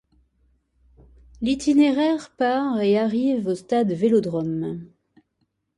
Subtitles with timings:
[1.41, 4.87] L'itinéraire part et arrive au stade Vélodrome.